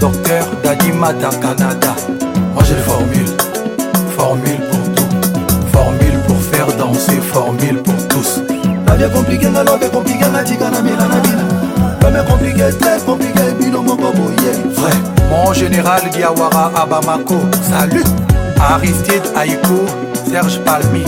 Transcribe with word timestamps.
Docteur 0.00 0.46
Dadi 0.64 0.92
Mata 0.92 1.28
Canada. 1.42 1.94
Moi 2.54 2.62
j'ai 2.64 2.74
des 2.74 2.80
formules, 2.80 3.36
formule 4.16 4.60
pour 4.70 4.94
tout, 4.94 5.16
formule 5.70 6.18
pour 6.26 6.40
faire 6.40 6.66
danser, 6.78 7.20
formule 7.20 7.82
pour 7.82 8.08
tous. 8.08 8.40
La 8.86 8.96
vie 8.96 9.04
est 9.04 9.12
compliquée, 9.12 9.48
la 9.52 9.64
love 9.64 9.82
est 9.82 9.92
compliquée, 9.92 10.24
la 10.32 10.42
tika 10.42 10.70
na 10.70 10.80
mila 10.80 11.06
na 11.06 11.20
mila. 11.20 11.42
L'homme 12.00 12.16
est 12.16 12.30
compliqué, 12.30 12.64
très 12.80 12.98
compliqué, 13.00 13.40
bino 13.60 13.82
boye. 13.82 13.96
Vrai, 14.74 14.92
mon 15.28 15.52
général 15.52 16.00
Diawara 16.12 16.72
Abamako, 16.74 17.36
salut. 17.62 18.04
Aristide 18.58 19.22
Aïko, 19.36 19.84
Serge 20.30 20.60
Palmi. 20.60 21.04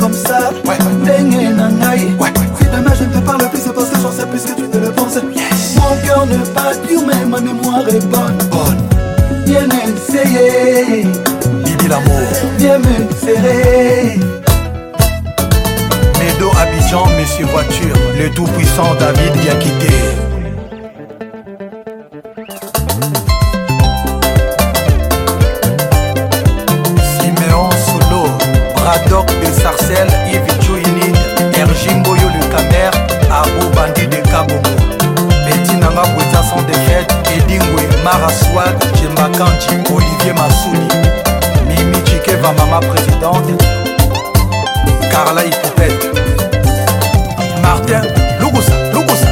Comme 0.00 0.14
ça. 0.14 0.50
Ouais. 0.64 0.78
Ndenge 1.02 1.54
na 1.56 1.68
demain 1.68 2.94
je 2.98 3.04
ne 3.04 3.12
te 3.12 3.18
parle 3.18 3.48
plus, 3.50 3.60
c'est 3.62 3.74
parce 3.74 3.90
que 3.90 4.00
j'en 4.00 4.12
sais 4.12 4.26
plus 4.26 4.40
que 4.42 4.54
tu 4.54 4.62
ne 4.62 4.86
le 4.86 4.92
penses. 4.92 5.16
Mon 5.16 6.06
cœur 6.06 6.26
ne 6.26 6.38
pas 6.54 6.74
dur, 6.88 7.02
mais 7.06 7.24
ma 7.26 7.40
mémoire 7.40 7.86
est 7.88 8.04
bonne. 8.06 8.38
Bonne. 8.50 8.78
Bien 9.44 9.66
essayé, 9.84 11.06
Bibi 11.64 11.88
l'amour. 11.88 12.28
bien 12.58 12.78
me 12.78 13.14
serrer. 13.20 14.18
Medo 16.18 16.50
Abidjan, 16.60 17.06
Monsieur 17.18 17.46
Voiture. 17.46 17.96
Le 18.18 18.30
tout-puissant 18.30 18.94
David 18.98 19.36
Yakité. 19.44 19.94
Martin 47.62 48.02
Lugusa 48.40 48.74
Lugusa 48.92 49.28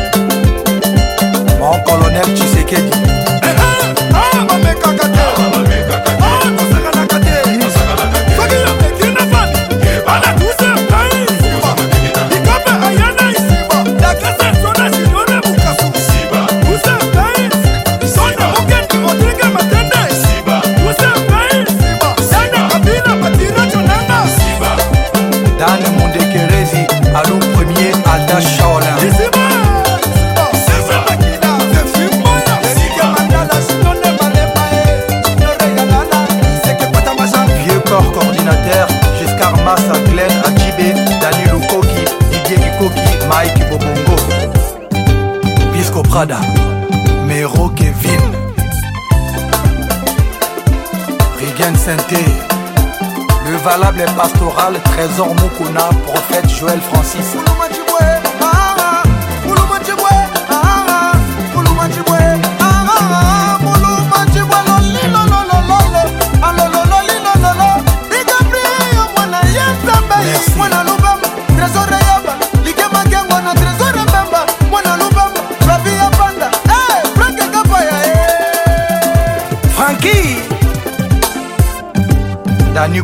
Mon 1.58 1.78
colonel 1.84 2.34
Tshisekedi 2.34 3.05
Prada 46.16 46.40
Mero 47.26 47.68
Kevin 47.76 48.22
Rigen 51.38 51.76
Sainté 51.76 52.24
Le 53.50 53.56
valable 53.58 54.00
et 54.00 54.16
pastoral. 54.16 54.80
Trésor 54.82 55.34
Mukuna 55.34 55.90
Prophète 56.06 56.48
Joël 56.48 56.80
Francis 56.80 57.36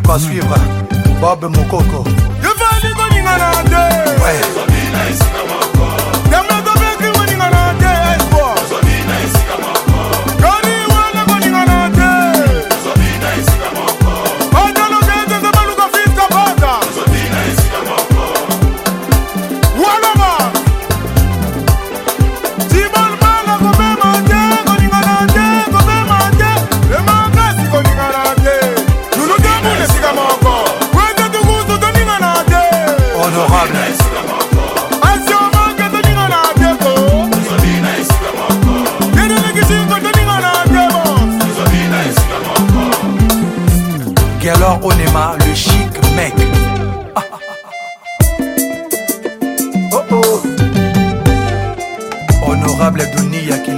trucs 0.03 0.15
à 0.15 0.19
suivre. 0.19 0.55
Bob 1.19 1.43
Mokoko. 1.43 2.03
Je 2.41 2.47
vais 2.47 2.87
aller 2.87 2.93
dans 2.95 4.62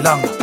浪。 0.06 0.35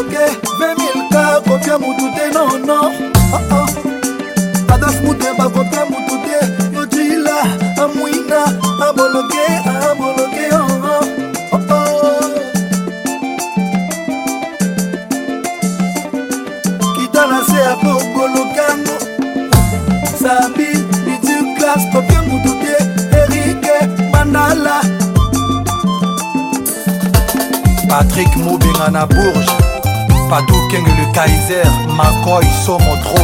bloke 0.00 0.26
vemilka 0.58 1.40
kopia 1.40 1.78
mutu 1.78 2.10
te 2.16 2.30
nono 2.34 2.92
ah, 3.34 3.40
ah. 3.50 4.74
adaf 4.74 5.00
mutemba 5.04 5.48
kopia 5.48 5.84
mutu 5.84 6.16
te. 6.24 6.38
Yojila 6.74 7.36
amwina 7.82 8.40
aboloke 8.88 9.44
aboloke 9.90 10.46
oh, 10.52 10.66
oh. 10.84 11.04
ah, 11.60 12.24
kita 16.96 17.26
na 17.26 17.44
se 17.44 17.56
ya 17.60 17.76
bobolokano 17.76 18.96
sabi 20.22 20.68
lituklas 21.06 21.82
kopia 21.92 22.22
mutu 22.22 22.54
te. 22.62 22.74
Erike 23.16 23.76
mandala. 24.12 24.80
Patrik 27.88 28.36
mobinga 28.36 28.88
na 28.90 29.06
bourge 29.06 29.69
Patou 30.30 30.68
Keng 30.70 30.84
le 30.86 31.12
Kaiser 31.12 31.68
Makoy 31.96 32.46
Somotro 32.64 33.18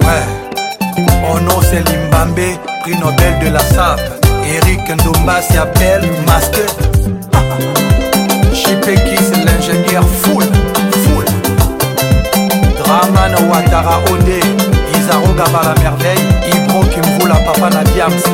Ouais. 0.00 0.24
Mon 1.20 1.40
nom 1.40 1.60
c'est 1.62 1.82
Limbambe 1.88 2.40
Prix 2.80 2.96
Nobel 2.98 3.38
de 3.44 3.50
la 3.52 3.60
SAP. 3.60 4.00
Eric 4.46 4.88
Ndomba 4.88 5.42
s'appelle 5.42 6.02
Masque 6.26 6.60
Chipekis 8.54 9.30
l'ingénieur 9.44 10.04
full 10.22 10.44
Full. 11.04 11.26
Draman 12.78 13.34
Ouattara 13.48 13.98
Ode 14.10 14.40
Izaro 14.98 15.32
Gabala 15.36 15.74
Merveille. 15.82 16.28
Ibro 16.54 16.80
Kimvula 16.84 17.36
Papa 17.36 17.68
Nadiams 17.70 18.24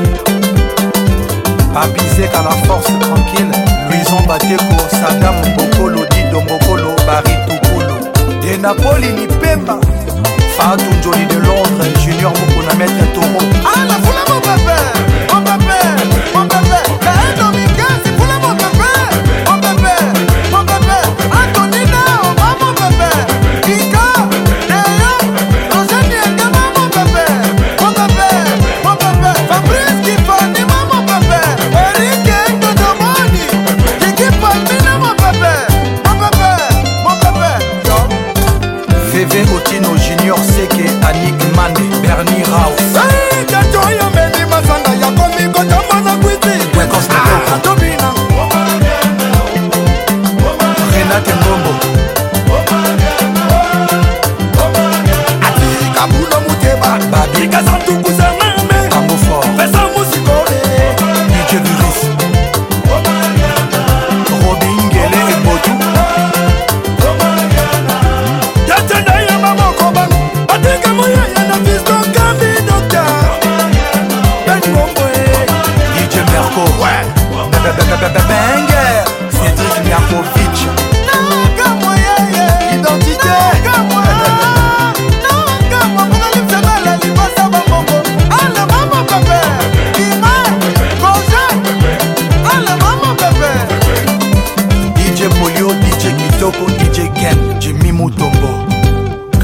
Babizeka 1.74 2.42
la 2.42 2.50
force 2.66 2.86
tranquille. 3.00 3.50
Luison 3.90 4.20
Bateko 4.26 4.76
Sadam 4.90 5.34
Mbokolo 5.52 5.79
na 8.70 8.74
poli 8.74 9.06
lipemba 9.12 9.78
fatu 10.56 10.84
njoli 10.84 11.26
VV 39.24 39.52
Otino 39.54 39.96
Junior 39.98 40.38
Seke 40.38 40.88
Annick 41.02 41.36
Mane 41.54 41.90
Bernie 42.00 42.42
Rao 42.44 43.19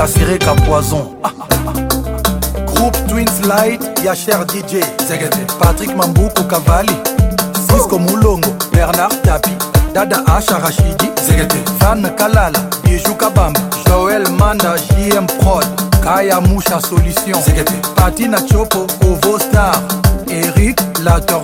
Poison, 0.06 1.16
Ah, 1.24 1.32
ah, 1.40 1.46
ah. 1.66 1.72
Groupe 2.66 2.96
Twins 3.08 3.40
Light, 3.48 3.80
Yacher 4.04 4.44
DJ, 4.46 4.80
Patrick 5.58 5.96
Mambuku 5.96 6.44
Kavali, 6.46 6.94
Cisco 7.68 7.98
Mulongo, 7.98 8.54
Bernard 8.70 9.12
Tapi, 9.24 9.50
Dada 9.92 10.22
Rashidi, 10.62 11.10
Zegete, 11.26 11.58
Van 11.80 12.02
Kalala, 12.16 12.60
Bijou 12.84 13.16
Kabamba, 13.16 13.58
Joël 13.88 14.28
Manda, 14.38 14.76
JM 14.76 15.26
Prod, 15.40 15.66
Kaya 16.04 16.40
Moucha 16.40 16.80
Solution, 16.80 17.42
Patina 17.96 18.38
Chopo, 18.46 18.86
Ovo 19.04 19.38
Star, 19.40 19.74
Eric 20.30 20.78
Lator, 21.02 21.42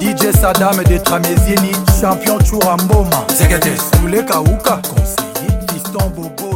DJ 0.00 0.32
Sadam 0.32 0.82
de 0.82 0.98
Tramezieni, 0.98 1.70
champion 2.00 2.38
Churamboma, 2.40 3.24
Soule 3.28 4.24
Kauka, 4.24 4.80
conseiller, 4.82 5.60
Fiston 5.72 6.10
Bobo. 6.16 6.47